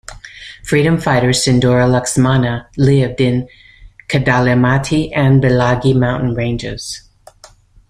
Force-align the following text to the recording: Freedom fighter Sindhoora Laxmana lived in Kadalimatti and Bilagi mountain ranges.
Freedom 0.63 0.97
fighter 0.97 1.29
Sindhoora 1.29 1.85
Laxmana 1.87 2.65
lived 2.75 3.21
in 3.21 3.47
Kadalimatti 4.09 5.11
and 5.15 5.39
Bilagi 5.43 5.93
mountain 5.95 6.33
ranges. 6.33 7.07